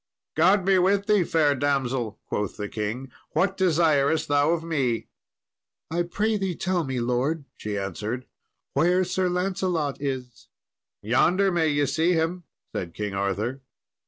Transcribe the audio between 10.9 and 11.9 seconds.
"Yonder may ye